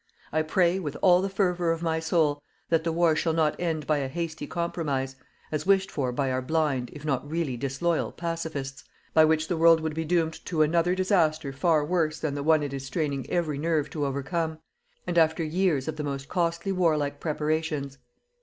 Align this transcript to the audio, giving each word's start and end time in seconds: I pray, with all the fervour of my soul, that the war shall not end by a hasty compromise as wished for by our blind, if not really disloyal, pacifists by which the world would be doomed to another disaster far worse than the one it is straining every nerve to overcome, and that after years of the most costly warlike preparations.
I 0.31 0.41
pray, 0.41 0.79
with 0.79 0.97
all 1.03 1.21
the 1.21 1.29
fervour 1.29 1.71
of 1.71 1.83
my 1.83 1.99
soul, 1.99 2.41
that 2.69 2.83
the 2.83 2.91
war 2.91 3.15
shall 3.15 3.33
not 3.33 3.55
end 3.59 3.85
by 3.85 3.99
a 3.99 4.07
hasty 4.07 4.47
compromise 4.47 5.15
as 5.51 5.67
wished 5.67 5.91
for 5.91 6.11
by 6.11 6.31
our 6.31 6.41
blind, 6.41 6.89
if 6.91 7.05
not 7.05 7.29
really 7.29 7.55
disloyal, 7.55 8.11
pacifists 8.11 8.83
by 9.13 9.25
which 9.25 9.47
the 9.47 9.57
world 9.57 9.79
would 9.79 9.93
be 9.93 10.03
doomed 10.03 10.43
to 10.45 10.63
another 10.63 10.95
disaster 10.95 11.53
far 11.53 11.85
worse 11.85 12.17
than 12.17 12.33
the 12.33 12.41
one 12.41 12.63
it 12.63 12.73
is 12.73 12.83
straining 12.83 13.29
every 13.29 13.59
nerve 13.59 13.91
to 13.91 14.03
overcome, 14.07 14.57
and 15.05 15.17
that 15.17 15.21
after 15.23 15.43
years 15.43 15.87
of 15.87 15.97
the 15.97 16.03
most 16.03 16.27
costly 16.27 16.71
warlike 16.71 17.19
preparations. 17.19 17.99